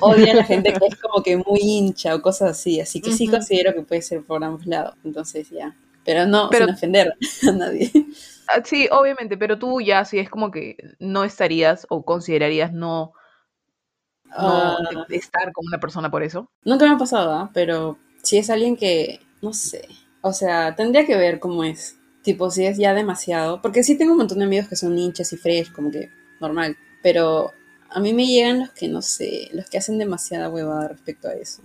[0.00, 2.80] odia a la gente que es como que muy hincha o cosas así.
[2.80, 4.94] Así que sí considero que puede ser por ambos lados.
[5.04, 5.74] Entonces ya.
[6.06, 7.14] Pero no Pero- sin ofender
[7.48, 7.90] a nadie.
[8.48, 13.12] Ah, Sí, obviamente, pero tú ya sí es como que no estarías o considerarías no,
[14.26, 14.78] no Ah,
[15.10, 16.48] estar con una persona por eso.
[16.64, 17.50] nunca me ha pasado, ¿ah?
[17.52, 19.88] pero si es alguien que, no sé,
[20.20, 21.96] o sea, tendría que ver cómo es.
[22.22, 23.62] Tipo, si es ya demasiado.
[23.62, 26.76] Porque sí tengo un montón de amigos que son hinchas y fresh, como que normal.
[27.00, 27.52] Pero
[27.88, 31.34] a mí me llegan los que, no sé, los que hacen demasiada huevada respecto a
[31.34, 31.62] eso.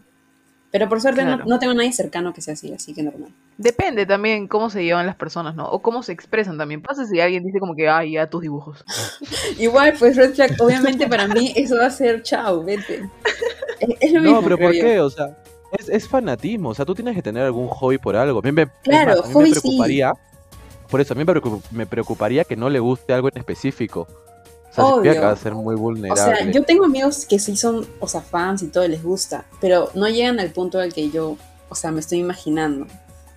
[0.72, 1.46] Pero por suerte no, Claro.
[1.48, 3.30] no tengo nadie cercano que sea así, así que normal.
[3.58, 5.66] Depende también cómo se llevan las personas, ¿no?
[5.70, 6.82] O cómo se expresan también.
[6.82, 8.84] Pasa si alguien dice como que, ay, ya tus dibujos.
[9.60, 13.10] Igual, pues Red Flag, obviamente para mí eso va a ser chao, vete.
[13.80, 14.38] Es, es lo mismo.
[14.38, 14.82] No, pero ¿por yo.
[14.82, 15.00] qué?
[15.02, 15.38] O sea,
[15.78, 16.70] es, es fanatismo.
[16.70, 18.40] O sea, tú tienes que tener algún hobby por algo.
[18.40, 19.62] A mí me, Claro, más, a mí hobby me sí.
[19.62, 20.14] preocuparía.
[20.90, 21.24] Por eso, a mí
[21.72, 24.08] me preocuparía que no le guste algo en específico.
[24.72, 25.22] O sea, Obvio.
[25.22, 26.22] va a ser muy O vulnerable.
[26.22, 29.90] sea, yo tengo amigos que sí son, o sea, fans y todo les gusta, pero
[29.96, 31.38] no llegan al punto al que yo,
[31.70, 32.88] o sea, me estoy imaginando.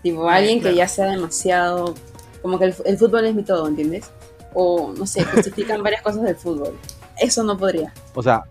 [0.03, 0.75] Tipo, alguien claro.
[0.75, 1.95] que ya sea demasiado,
[2.43, 4.11] como que el, el fútbol es mi todo, ¿entiendes?
[4.55, 6.79] o no sé, justifican varias cosas del fútbol.
[7.19, 7.93] Eso no podría.
[8.15, 8.45] O sea,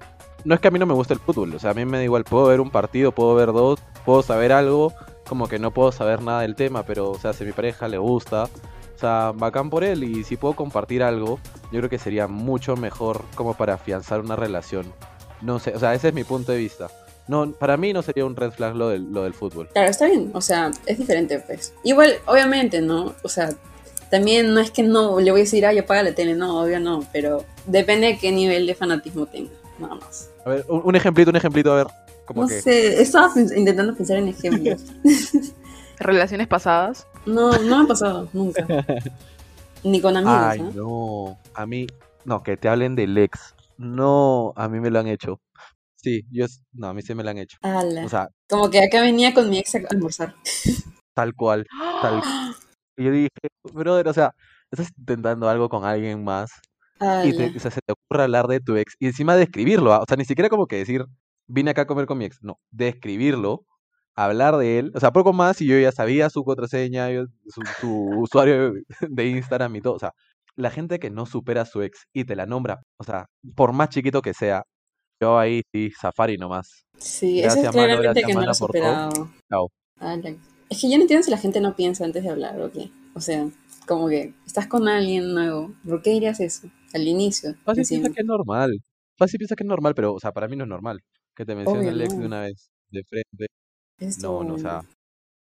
[0.44, 1.98] no es que a mí no me guste el fútbol, o sea, a mí me
[1.98, 4.94] da igual, puedo ver un partido, puedo ver dos, puedo saber algo,
[5.28, 7.88] como que no puedo saber nada del tema, pero, o sea, si a mi pareja
[7.88, 8.50] le gusta,
[9.04, 11.38] o sea, bacán por él, y si puedo compartir algo,
[11.72, 14.86] yo creo que sería mucho mejor como para afianzar una relación.
[15.42, 16.88] No sé, o sea, ese es mi punto de vista.
[17.28, 19.68] No, para mí no sería un red flag lo del, lo del fútbol.
[19.74, 21.74] Claro, está bien, o sea, es diferente, pues.
[21.84, 23.14] Igual, obviamente, ¿no?
[23.24, 23.50] O sea,
[24.10, 26.80] también no es que no le voy a decir, ay, apaga la tele, no, obvio
[26.80, 30.30] no, pero depende de qué nivel de fanatismo tenga, nada más.
[30.46, 31.88] A ver, un, un ejemplito, un ejemplito, a ver.
[32.26, 32.62] Como No que...
[32.62, 34.82] sé, estaba pens- intentando pensar en ejemplos.
[36.00, 37.06] Relaciones pasadas.
[37.26, 38.66] No, no me ha pasado, nunca.
[39.84, 40.72] Ni con amigos, Ay, ¿no?
[40.72, 41.40] no.
[41.54, 41.88] A mí,
[42.26, 43.56] no, que te hablen del ex.
[43.78, 45.42] No, a mí me lo han hecho.
[45.96, 47.58] Sí, yo, no, a mí sí me lo han hecho.
[47.62, 48.06] Ala.
[48.06, 50.36] O sea, Como que acá venía con mi ex a almorzar.
[51.16, 51.66] tal cual,
[52.02, 52.22] tal
[52.98, 53.30] Y yo dije,
[53.74, 54.34] brother, o sea,
[54.72, 56.52] estás intentando algo con alguien más
[57.24, 57.58] y te, Ala.
[57.58, 60.00] o sea, se te ocurre hablar de tu ex y encima describirlo, ¿ah?
[60.00, 61.06] O sea, ni siquiera como que decir,
[61.48, 63.66] vine acá a comer con mi ex, no, describirlo,
[64.16, 67.62] hablar de él, o sea, poco más y yo ya sabía su contraseña, yo- su,
[67.80, 68.74] su usuario
[69.10, 70.12] de Instagram y todo, o sea,
[70.56, 73.74] la gente que no supera a su ex y te la nombra, o sea, por
[73.74, 74.64] más chiquito que sea,
[75.22, 76.84] yo ahí sí, safari nomás.
[76.98, 79.30] Sí, eso es mano, claramente gracias, que no lo superado.
[79.50, 79.70] Chao.
[80.00, 80.36] Ala.
[80.70, 82.90] Es que yo no entiendo si la gente no piensa antes de hablar o qué.
[83.16, 83.48] O sea,
[83.88, 85.74] como que estás con alguien nuevo.
[85.88, 86.68] ¿Por qué dirías eso?
[86.94, 87.56] Al inicio.
[87.64, 88.72] Fácil piensa que es normal,
[89.18, 91.00] fácil piensa que es normal, pero, o sea, para mí no es normal
[91.36, 93.46] que te mencione el ex de una vez, de frente.
[94.22, 94.82] No, no, o sea,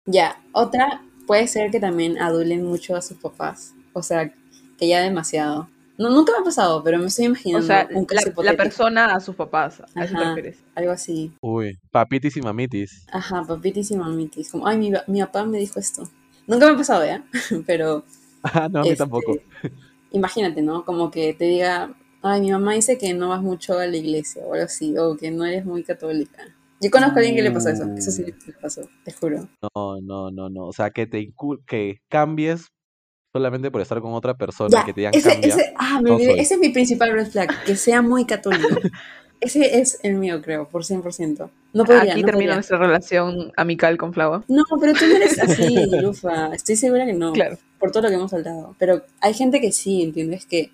[0.05, 3.73] Ya, otra puede ser que también adulen mucho a sus papás.
[3.93, 4.33] O sea,
[4.77, 5.69] que ya demasiado.
[5.97, 8.55] No, nunca me ha pasado, pero me estoy O imaginando sea, un la, caso la
[8.55, 9.81] persona a sus papás.
[9.95, 10.35] ¿A eso te Ajá.
[10.35, 10.63] refieres?
[10.75, 11.33] Algo así.
[11.41, 13.05] uy, papitis y mamitis.
[13.11, 14.49] Ajá, papitis y mamitis.
[14.51, 16.09] Como, ay, mi, mi papá me dijo esto.
[16.47, 17.23] Nunca me ha pasado, ¿ya?
[17.67, 18.03] Pero
[18.41, 19.37] Ah, no, a mí Este, tampoco.
[20.11, 20.85] Imagínate, ¿no?
[20.85, 24.41] Como que te diga, ay, mi mamá dice que no vas mucho a la iglesia
[24.45, 26.55] o algo así, o que no eres muy católica.
[26.81, 29.49] Yo conozco a alguien que le pasó eso, eso sí le pasó, te juro.
[29.75, 30.65] No, no, no, no.
[30.67, 32.67] O sea, que te incul- que cambies
[33.33, 35.49] solamente por estar con otra persona, Ya, que te digan ese, cambia.
[35.49, 38.67] ese, ah, me no ese es mi principal red flag, que sea muy católico.
[39.41, 41.49] ese es el mío, creo, por 100%.
[41.73, 42.53] No podría, Aquí no termina podría.
[42.55, 44.43] nuestra relación amical con Flava.
[44.47, 46.53] No, pero tú no eres así, Lufa.
[46.55, 47.33] Estoy segura que no.
[47.33, 47.57] Claro.
[47.77, 48.75] Por todo lo que hemos hablado.
[48.79, 50.45] Pero hay gente que sí, ¿entiendes?
[50.45, 50.71] Que,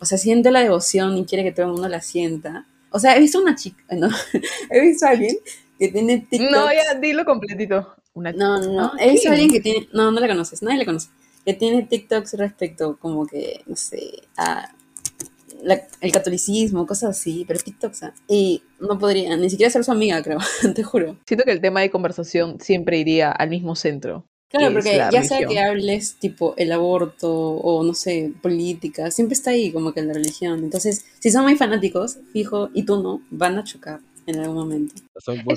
[0.00, 2.64] o sea, siente la devoción y quiere que todo el mundo la sienta.
[2.90, 4.08] O sea, he visto una chica, no,
[4.70, 5.36] he visto a alguien
[5.78, 6.50] que tiene TikTok.
[6.50, 7.94] No, ya, dilo completito.
[8.14, 8.92] Una No, no, no.
[8.98, 9.88] He visto a alguien que tiene.
[9.92, 11.08] No, no la conoces, nadie la conoce.
[11.44, 14.72] Que tiene TikToks respecto, como que, no sé, a
[15.62, 18.00] la- el catolicismo, cosas así, pero TikToks.
[18.28, 20.38] Y no podría ni siquiera ser su amiga, creo,
[20.74, 21.16] te juro.
[21.26, 24.24] Siento que el tema de conversación siempre iría al mismo centro.
[24.48, 29.34] Claro, que porque ya sea que hables tipo el aborto o no sé, política, siempre
[29.34, 30.64] está ahí como que la religión.
[30.64, 34.94] Entonces, si son muy fanáticos, fijo, y tú no, van a chocar en algún momento.
[35.18, 35.54] Soy muy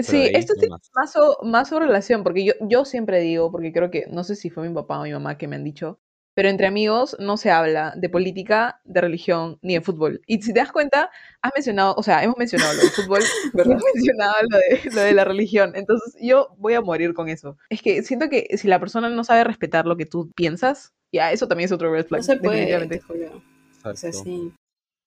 [0.00, 0.90] Sí, esto tiene más.
[0.94, 4.36] más o, más o relación, porque yo, yo siempre digo, porque creo que, no sé
[4.36, 5.98] si fue mi papá o mi mamá que me han dicho,
[6.38, 10.20] pero entre amigos no se habla de política, de religión, ni de fútbol.
[10.24, 11.10] Y si te das cuenta,
[11.42, 13.22] has mencionado, o sea, hemos mencionado lo del fútbol,
[13.54, 13.72] ¿Verdad?
[13.72, 15.72] hemos mencionado lo de, lo de la religión.
[15.74, 17.58] Entonces yo voy a morir con eso.
[17.70, 21.32] Es que siento que si la persona no sabe respetar lo que tú piensas, ya
[21.32, 22.98] eso también es otro red flag, No se puede, definitivamente.
[22.98, 23.42] te juro.
[23.82, 24.52] O sea, sí.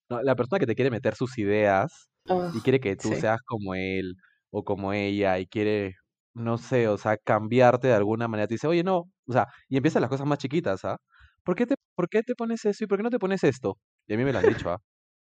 [0.10, 3.22] No, la persona que te quiere meter sus ideas Ah, y quiere que tú Sí.
[3.22, 4.16] seas como él
[4.50, 5.96] o como ella y quiere,
[6.34, 9.78] no sé, o sea, cambiarte de alguna manera, te dice, oye, no, o sea, y
[9.78, 10.98] empiezan las cosas más chiquitas, ¿ah?
[11.46, 13.78] ¿Por qué te, por qué te pones eso y por qué no te pones esto?
[14.08, 14.78] Y a mí me lo han dicho, ¿ah?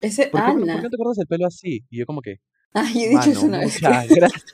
[0.00, 0.82] ese, ¿Por qué, por- por qué ala.
[0.82, 1.80] no te cortas el pelo así?
[1.90, 2.36] Y yo como que,
[2.74, 3.74] Ah, yo he dicho eso una vez.
[3.82, 4.46] muchas gracias.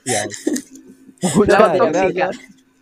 [1.35, 2.37] Muchas gracias.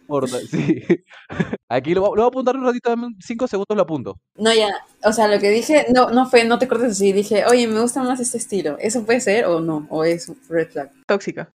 [0.08, 0.84] por da- sí.
[1.70, 2.94] Aquí lo, voy a- lo voy a apuntar un ratito,
[3.26, 4.18] cinco segundos lo apunto.
[4.38, 4.70] No, ya,
[5.04, 7.80] o sea, lo que dije no, no fue, no te cortes así, dije, oye, me
[7.82, 8.78] gusta más este estilo.
[8.80, 9.88] ¿Eso puede ser o no?
[9.90, 10.92] ¿O es un red flag?
[11.08, 11.50] Tóxica.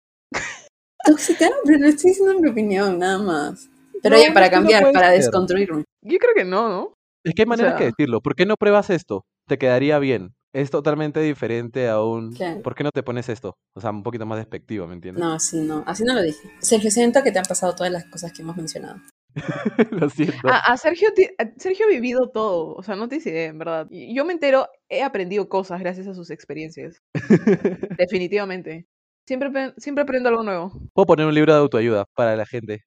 [1.04, 1.50] ¿Tóxica?
[1.64, 3.68] Pero no estoy diciendo mi opinión, nada más.
[4.02, 5.18] Pero No, ya, para no cambiar, para ser.
[5.18, 5.84] desconstruirme.
[6.02, 6.94] Yo creo que no, ¿no?
[7.28, 8.20] Es que hay O maneras que sea- decirlo.
[8.20, 9.24] ¿Por qué no pruebas esto?
[9.46, 10.34] Te quedaría bien.
[10.54, 12.32] Es totalmente diferente a un...
[12.32, 12.62] Claro.
[12.62, 13.54] ¿Por qué no te pones esto?
[13.76, 15.22] O sea, un poquito más despectivo, ¿me entiendes?
[15.22, 16.50] No, así no, así no lo dije.
[16.60, 18.96] Sergio, siento que te han pasado todas las cosas que hemos mencionado.
[19.90, 20.48] Lo siento.
[20.48, 21.10] A, a Sergio,
[21.58, 23.86] Sergio ha vivido todo, o sea, no tienes idea, en verdad.
[23.90, 27.02] Yo me entero, he aprendido cosas gracias a sus experiencias,
[27.98, 28.86] definitivamente.
[29.26, 30.72] Siempre, siempre aprendo algo nuevo.
[30.94, 32.84] Puedo poner un libro de autoayuda para la gente.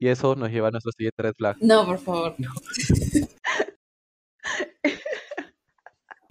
[0.00, 1.56] Y eso nos lleva a nuestro siguiente red flag.
[1.60, 2.34] No, por favor.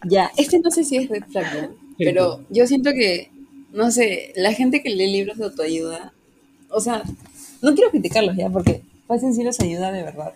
[0.05, 1.69] ya, este no sé si es red flag, ¿ya?
[1.97, 3.29] pero yo siento que,
[3.71, 6.13] no sé, la gente que lee libros de autoayuda,
[6.69, 7.03] o sea,
[7.61, 10.33] no quiero criticarlos ya, porque fácil sí les ayuda de verdad,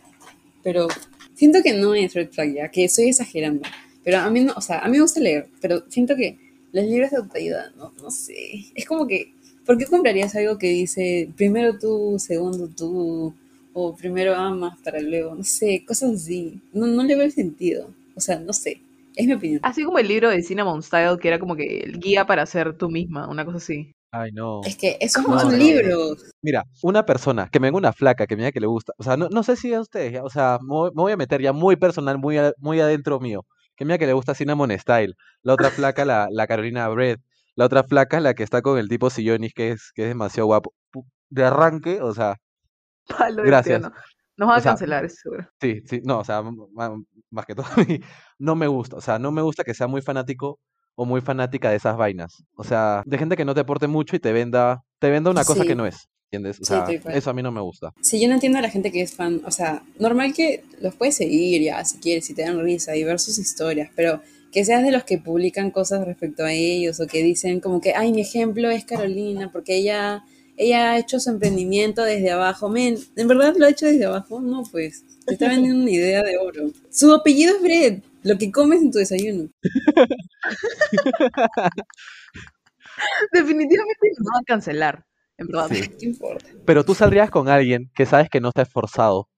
[0.64, 0.88] pero
[1.36, 3.64] siento que no es red flag ya, que estoy exagerando.
[4.04, 6.38] Pero a mí no, o sea, a mí me gusta leer, pero siento que
[6.72, 8.66] los libros de autoayuda, no, no sé.
[8.74, 9.34] Es como que,
[9.66, 13.34] ¿por qué comprarías algo que dice primero tú, segundo tú,
[13.74, 15.36] o primero amas para luego?
[15.36, 16.62] No sé, cosas así.
[16.74, 17.90] No, no le veo el sentido.
[18.16, 18.80] O sea, no sé.
[19.18, 19.60] Es mi opinión.
[19.64, 22.78] Así como el libro de Cinnamon Style, que era como que el guía para ser
[22.78, 23.96] tú misma, una cosa así.
[24.12, 24.62] Ay, no.
[24.64, 25.58] Es que esos ¿Cómo no son no?
[25.58, 26.32] libros.
[26.44, 29.04] Mira, una persona que me venga una flaca, que me diga que le gusta, o
[29.04, 31.52] sea, no, no sé si a ustedes, ya, o sea, me voy, a meter ya
[31.52, 33.44] muy personal, muy, a- muy adentro mío,
[33.76, 37.18] que me diga que le gusta Cinnamon Style, la otra flaca, la, la Carolina Bread,
[37.56, 40.46] la otra flaca, la que está con el tipo Sillonis, que es, que es demasiado
[40.46, 40.74] guapo.
[41.30, 42.36] De arranque, o sea,
[43.08, 43.82] Palo de Gracias.
[44.38, 45.50] Nos van a sea, cancelar, eso seguro.
[45.60, 46.42] sí, sí, no, o sea,
[47.32, 48.00] más que todo, a mí
[48.40, 50.60] no me gusta, o sea, no me gusta que sea muy fanático
[50.96, 54.16] o muy fanática de esas vainas, o sea, de gente que no te aporte mucho
[54.16, 55.76] y te venda, te venda una cosa que Sí.
[55.76, 56.58] no es, ¿entiendes?
[56.60, 57.16] O Sí, sea, cual.
[57.16, 57.92] eso a mí no me gusta.
[58.02, 59.42] Sí, yo no entiendo a la gente que es fan.
[59.46, 63.04] O sea, normal que los puedes seguir ya, si quieres, si te dan risa y
[63.04, 64.22] ver sus historias, pero
[64.52, 67.94] que seas de los que publican cosas respecto a ellos o que dicen como que,
[67.94, 70.24] ay, mi ejemplo es Carolina porque ella,
[70.58, 72.70] ella ha hecho su emprendimiento desde abajo.
[72.70, 74.42] Men, ¿en verdad lo ha hecho desde abajo?
[74.42, 76.72] No, pues, te está vendiendo una idea de oro.
[76.92, 79.50] Su apellido es Bread, lo que comes en tu desayuno.
[83.32, 85.06] Definitivamente nos van a cancelar,
[85.38, 85.70] en verdad.
[85.72, 85.82] Sí.
[86.00, 86.46] ¿Qué importa?
[86.66, 89.30] Pero tú saldrías con alguien que sabes que no está esforzado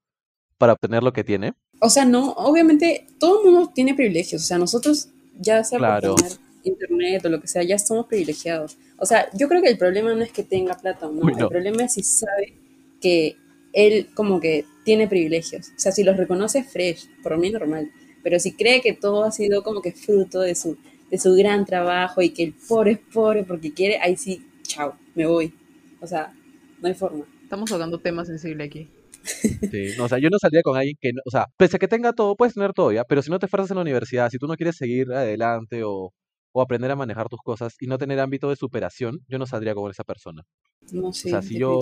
[0.58, 1.54] para obtener lo que tiene.
[1.82, 4.44] O sea, no, obviamente todo el mundo tiene privilegios.
[4.44, 6.16] O sea, nosotros, ya sea Claro.
[6.16, 8.78] por tener internet o lo que sea, ya somos privilegiados.
[8.98, 11.26] O sea, yo creo que el problema no es que tenga plata o no.
[11.26, 11.46] Uy, no.
[11.46, 12.54] El problema es si sabe
[13.02, 13.36] que
[13.74, 15.70] él como que tiene privilegios.
[15.70, 17.92] O sea, si los reconoce fresh, por mí normal.
[18.24, 20.78] Pero si cree que todo ha sido como que fruto de su,
[21.10, 24.96] de su gran trabajo y que el pobre es pobre porque quiere, ahí sí, chao,
[25.16, 25.54] me voy.
[26.02, 26.34] O sea,
[26.82, 27.26] no hay forma.
[27.44, 28.88] Estamos tocando temas sensibles aquí.
[29.72, 31.80] Sí, no, o sea, yo no saldría con alguien que, no- o sea, pese a
[31.80, 34.30] que tenga todo, puedes tener todo ya, pero si no te esfuerzas en la universidad,
[34.30, 36.12] si tú no quieres seguir adelante o,
[36.52, 39.76] o aprender a manejar tus cosas y no tener ámbito de superación, yo no saldría
[39.76, 40.44] con esa persona.
[40.92, 41.80] No O sé, sea, si yo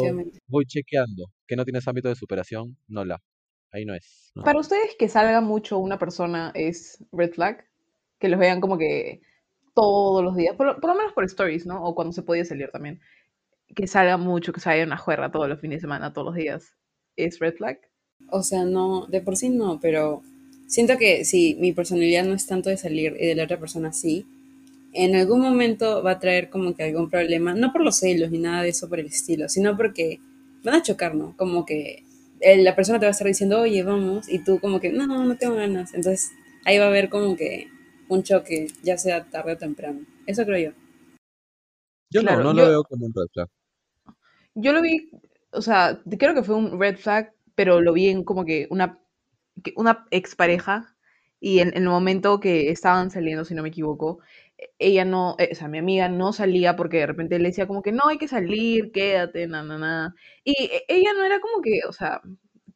[0.48, 3.22] voy chequeando que no tienes ámbito de superación, no la.
[3.72, 4.32] Ahí no es.
[4.36, 4.44] ¿no?
[4.44, 7.66] Para ustedes que salga mucho una persona es red flag,
[8.20, 9.22] que los vean como que
[9.76, 11.84] todos los días, por, lo- por lo menos por stories, ¿no?
[11.84, 13.00] O cuando se podía salir también.
[13.76, 16.28] Que salga mucho, que se vaya a una juerga todos los fines de semana, todos
[16.28, 16.76] los días.
[17.16, 17.80] ¿Es red flag?
[18.32, 20.24] O sea, no, de por sí no, pero
[20.68, 23.94] siento que si mi personalidad no es tanto de salir y de la otra persona
[23.94, 24.26] sí,
[24.94, 28.40] en algún momento va a traer como que algún problema, no por los celos ni
[28.40, 30.20] nada de eso por el estilo, sino porque
[30.64, 31.36] van a chocar, ¿no?
[31.38, 32.04] Como que
[32.42, 35.38] la persona te va a estar diciendo, oye, vamos, y tú como que, no, no
[35.38, 35.94] tengo ganas.
[35.94, 36.32] Entonces
[36.66, 37.68] ahí va a haber como que
[38.10, 40.02] un choque, ya sea tarde o temprano.
[40.26, 40.78] Eso creo yo.
[42.10, 43.48] Yo claro, no, no yo- lo veo como un red flag.
[44.56, 45.10] Yo lo vi,
[45.52, 49.00] o sea, creo que fue un red flag, pero lo vi en como que una,
[49.76, 50.96] una expareja
[51.40, 54.20] y en, en el momento que estaban saliendo, si no me equivoco,
[54.80, 57.82] ella no, eh, o sea, mi amiga no salía porque de repente le decía como
[57.84, 60.16] que no hay que salir, quédate, na, na, na.
[60.44, 62.22] Y e- ella no era como que, o sea,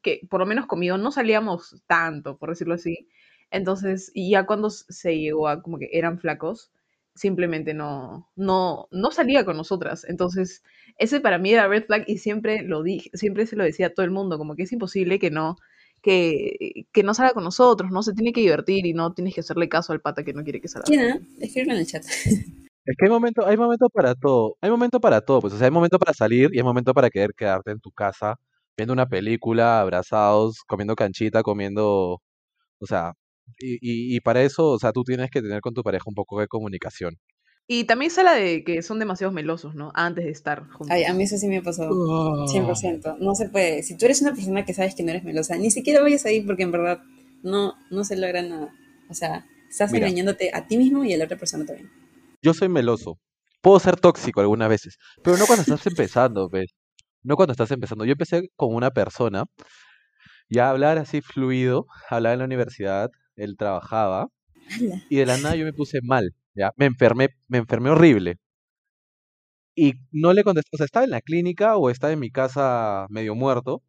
[0.01, 3.07] que por lo menos conmigo no salíamos tanto, por decirlo así.
[3.51, 6.71] Entonces, ya cuando se llegó a como que eran flacos,
[7.15, 10.05] simplemente no, no, no salía con nosotras.
[10.07, 10.63] Entonces,
[10.97, 13.89] ese para mí era red flag y siempre lo dije, siempre se lo decía a
[13.93, 15.57] todo el mundo, como que es imposible que no,
[16.01, 19.41] que, que no salga con nosotros, no se tiene que divertir y no tienes que
[19.41, 20.85] hacerle caso al pata que no quiere que salga.
[20.85, 21.01] ¿Quién?
[21.01, 21.19] ah?
[21.39, 22.03] Escríbelo en el chat.
[22.83, 24.55] Es que hay momento, hay momento para todo.
[24.59, 27.11] Hay momento para todo, pues, o sea, hay momento para salir y hay momento para
[27.11, 28.37] querer quedarte en tu casa
[28.75, 32.21] viendo una película, abrazados, comiendo canchita, comiendo,
[32.79, 33.13] o sea,
[33.59, 36.15] y, y, y para eso, o sea, tú tienes que tener con tu pareja un
[36.15, 37.17] poco de comunicación.
[37.73, 39.93] Y también se la de que son demasiado melosos, ¿no?
[39.95, 40.89] Antes de estar juntos.
[40.89, 41.91] Ay, a mí eso sí me ha pasado.
[41.93, 42.45] Oh.
[42.45, 43.19] 100%.
[43.19, 43.81] No se puede.
[43.81, 46.41] Si tú eres una persona que sabes que no eres melosa, ni siquiera vayas ahí
[46.41, 47.01] porque en verdad
[47.43, 48.73] no, no se logra nada.
[49.09, 50.07] O sea, estás Mira.
[50.07, 51.89] engañándote a ti mismo y a la otra persona también.
[52.41, 53.19] Yo soy meloso.
[53.61, 56.75] Puedo ser tóxico algunas veces, pero no cuando estás empezando, ¿ves?
[57.23, 58.03] No cuando estás empezando.
[58.03, 59.45] Yo empecé con una persona,
[60.49, 64.27] ya a hablar así fluido, hablaba en la universidad, él trabajaba,
[65.09, 68.37] y de la nada yo me puse mal, ya, me enfermé, me enfermé horrible.
[69.75, 73.05] Y no le contesté, o sea, estaba en la clínica o estaba en mi casa
[73.09, 73.81] medio muerto,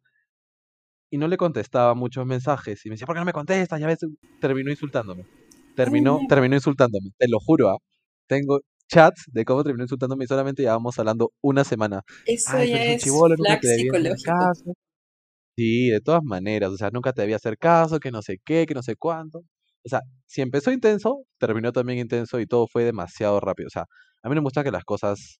[1.11, 3.79] y no le contestaba muchos mensajes, y me decía, ¿por qué no me contestas?
[3.79, 3.99] Ya ves,
[4.41, 5.25] terminó insultándome.
[5.75, 7.77] Terminó, terminó insultándome, te lo juro, ¿ah?
[8.27, 12.01] Tengo chats de cómo terminó insultándome y solamente llevábamos hablando una semana.
[12.25, 14.23] Eso Ay, ya es chibolo, nunca te psicológico.
[14.23, 14.73] caso.
[15.55, 18.65] Sí, de todas maneras, o sea, nunca te debía hacer caso, que no sé qué,
[18.65, 19.43] que no sé cuánto.
[19.85, 23.67] O sea, si empezó intenso, terminó también intenso y todo fue demasiado rápido.
[23.67, 23.85] O sea,
[24.23, 25.39] a mí no me gusta que las cosas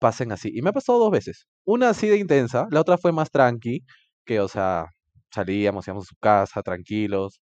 [0.00, 0.50] pasen así.
[0.54, 1.46] Y me ha pasado dos veces.
[1.64, 3.80] Una así de intensa, la otra fue más tranqui,
[4.26, 4.86] que, o sea,
[5.34, 7.40] salíamos, íbamos a su casa tranquilos,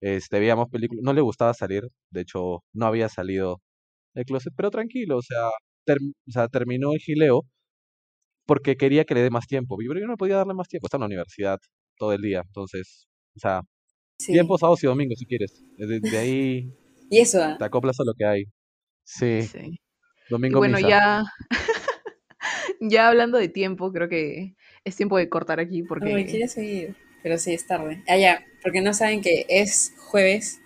[0.00, 3.60] este, veíamos películas, no le gustaba salir, de hecho no había salido
[4.14, 7.42] del closet, pero tranquilo, o sea, o terminó el gileo
[8.46, 10.96] porque quería que le dé más tiempo, y yo no podía darle más tiempo, está
[10.98, 11.58] en la universidad
[11.98, 13.62] todo el día, entonces, o sea,
[14.18, 14.32] Sí.
[14.32, 16.72] tiempo sábados y domingos si quieres, de, de ahí
[17.10, 18.44] Y eso, ah, te acoplas a lo que hay.
[19.04, 19.80] Sí, Sí.
[20.26, 20.88] Y domingo bueno, misa.
[20.88, 21.24] ya,
[22.80, 26.96] ya hablando de tiempo, creo que es tiempo de cortar aquí porque quiero seguir.
[27.22, 28.02] Pero sí, es tarde.
[28.06, 30.60] Ah, ya, porque no saben que es jueves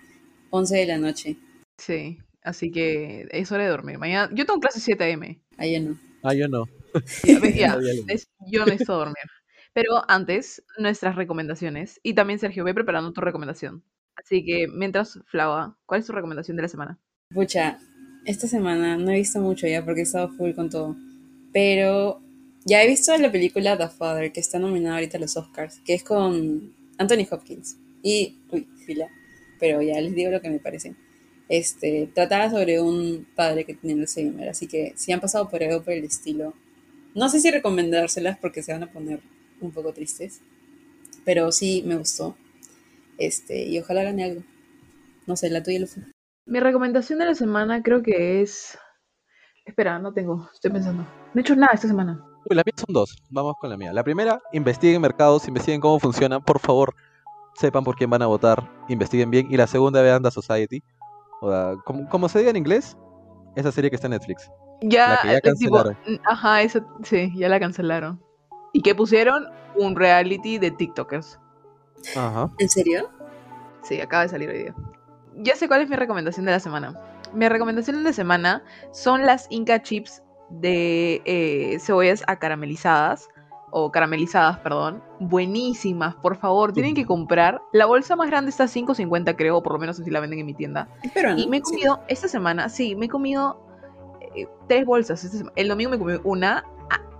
[0.50, 1.36] 11 de la noche.
[1.78, 3.98] sí, así que es hora de dormir.
[3.98, 5.22] Mañana, yo tengo clase 7 am.
[5.56, 5.98] Ahí no.
[6.22, 6.64] Ah, yo no.
[7.24, 8.14] Ya, ya, no.
[8.50, 9.16] yo necesito dormir.
[9.78, 12.00] Pero antes, nuestras recomendaciones.
[12.02, 13.84] Y también, Sergio, ve preparando tu recomendación.
[14.16, 16.98] Así que, mientras, Flava, ¿cuál es tu recomendación de la semana?
[17.32, 17.78] Pucha,
[18.24, 20.96] esta semana no he visto mucho ya porque he estado full con todo.
[21.52, 22.20] Pero
[22.64, 25.94] ya he visto la película The Father, que está nominada ahorita a los Oscars, que
[25.94, 27.76] es con Anthony Hopkins.
[28.02, 29.06] Y, uy, fila.
[29.60, 30.96] Pero ya les digo lo que me parece.
[31.48, 35.84] Este, trataba sobre un padre que tenía Alzheimer, así que si han pasado por algo
[35.84, 36.52] por el estilo,
[37.14, 39.20] no sé si recomendárselas porque se van a poner
[39.60, 40.40] un poco tristes,
[41.24, 42.36] pero sí me gustó.
[43.18, 44.42] Este, y ojalá gane algo.
[45.26, 46.00] No sé, la tuya, Lufa.
[46.46, 48.78] Mi recomendación de la semana creo que es...
[49.64, 51.02] Espera, no tengo, estoy pensando.
[51.02, 52.24] No he hecho nada esta semana.
[52.48, 53.14] Uy, la mía son dos.
[53.28, 53.92] Vamos con la mía.
[53.92, 56.42] La primera, investiguen mercados, investiguen cómo funcionan.
[56.42, 56.94] Por favor,
[57.54, 59.46] sepan por quién van a votar, investiguen bien.
[59.50, 60.82] Y la segunda, vean The Society.
[61.42, 62.96] O sea, como, como se diga en inglés,
[63.56, 64.50] esa serie que está en Netflix.
[64.80, 65.96] Ya, La que ya tipo, cancelaron.
[66.06, 68.22] n- ajá, eso, sí, ya la cancelaron.
[68.72, 69.46] ¿Y qué pusieron?
[69.74, 71.38] Un reality de TikTokers.
[72.16, 72.50] Ajá.
[72.58, 73.08] ¿En serio?
[73.82, 74.74] Sí, acaba de salir hoy día.
[75.36, 76.94] Ya sé cuál es mi recomendación de la semana.
[77.32, 83.28] Mi recomendación de la semana son las Inca Chips de eh, cebollas acaramelizadas,
[83.70, 85.02] o caramelizadas, perdón.
[85.20, 87.60] Buenísimas, por favor, tienen que comprar.
[87.72, 90.38] La bolsa más grande está a 5.50 creo, o por lo menos así la venden
[90.38, 90.88] en mi tienda.
[91.12, 91.38] Peruano.
[91.38, 91.64] Y me he Sí.
[91.72, 93.60] comido, esta semana, sí, me he comido
[94.34, 95.22] eh, tres bolsas.
[95.22, 96.64] esta sema- El domingo me comí una,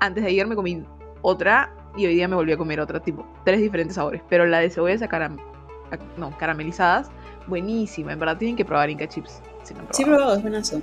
[0.00, 0.82] antes de ayer me comí
[1.22, 4.22] otra y hoy día me volví a comer otra, tipo, tres diferentes sabores.
[4.28, 5.38] Pero la de cebollas acaram-
[5.90, 7.10] ac- no, caramelizadas,
[7.46, 8.12] buenísima.
[8.12, 9.40] En verdad tienen que probar Inca Chips.
[9.62, 10.36] si no Sí, he probado.
[10.36, 10.80] es buenazo.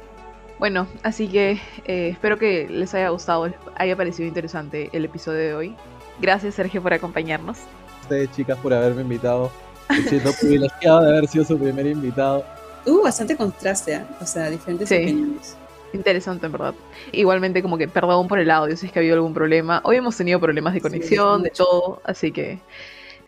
[0.60, 5.40] Bueno, así que eh, espero que les haya gustado, les haya parecido interesante el episodio
[5.40, 5.76] de hoy.
[6.22, 7.58] Gracias Sergio por acompañarnos.
[8.04, 9.52] Ustedes, chicas, por haberme invitado.
[9.90, 12.46] Me siento privilegiado de haber sido su primer invitado.
[12.86, 14.06] Hubo bastante contraste, ¿ah?
[14.22, 14.96] o sea, diferentes Sí.
[14.96, 15.58] opiniones.
[15.96, 16.74] Interesante, en verdad.
[17.12, 19.82] Igualmente, como que perdón por el audio si es que ha habido algún problema.
[19.84, 22.02] Hoy hemos tenido problemas de Sí, conexión, de todo.
[22.04, 22.60] Así que,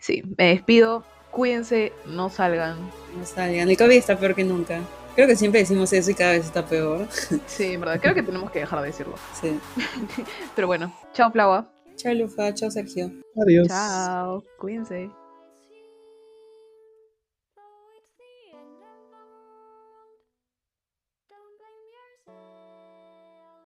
[0.00, 1.04] sí, me despido.
[1.30, 2.76] Cuídense, no salgan.
[3.18, 3.68] No salgan.
[3.68, 4.80] El COVID está peor que nunca.
[5.14, 7.06] Creo que siempre decimos eso y cada vez está peor.
[7.46, 9.14] Sí, en verdad, creo que tenemos que dejar de decirlo.
[9.40, 9.58] Sí.
[10.54, 11.70] Pero bueno, chao, Flava.
[11.96, 12.54] Chao, Lufa.
[12.54, 13.10] Chao, Sergio.
[13.42, 13.66] Adiós.
[13.68, 15.10] Chao, cuídense.